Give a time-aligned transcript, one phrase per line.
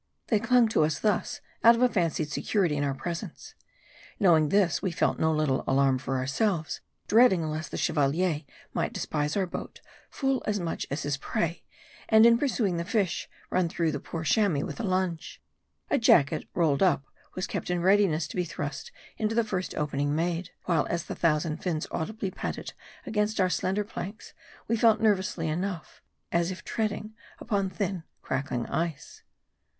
[0.29, 3.53] They clung to us thus, out of a fancied security in our presence.
[4.19, 8.41] Knowing this, we felt no little alarm for ourselves, dreading lest the Chevalier
[8.73, 9.79] might despise our boat,
[10.09, 11.61] full as much as his prey;
[12.09, 15.39] and in pursuing the fish, run through the poor Cha mois with a lunge.
[15.91, 17.03] A jacket, rolled up,
[17.35, 21.03] was kept in readi ness to be thrust into the first opening made; while as
[21.03, 22.73] the thousand fins audibly patted
[23.05, 24.33] against our slender planks,
[24.67, 29.21] we felt nervously enough; as if treading upon thin, crackling ice.